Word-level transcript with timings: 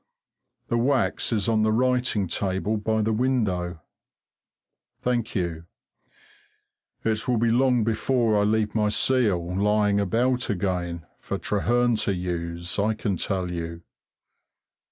The 0.69 0.79
wax 0.79 1.31
is 1.31 1.47
on 1.47 1.61
the 1.61 1.71
writing 1.71 2.27
table 2.27 2.75
by 2.75 3.03
the 3.03 3.13
window. 3.13 3.81
Thank 5.03 5.35
you. 5.35 5.65
It 7.03 7.27
will 7.27 7.37
be 7.37 7.51
long 7.51 7.83
before 7.83 8.35
I 8.41 8.43
leave 8.43 8.73
my 8.73 8.87
seal 8.89 9.55
lying 9.55 9.99
about 9.99 10.49
again, 10.49 11.05
for 11.19 11.37
Trehearn 11.37 11.97
to 12.05 12.15
use, 12.15 12.79
I 12.79 12.95
can 12.95 13.15
tell 13.15 13.51
you. 13.51 13.83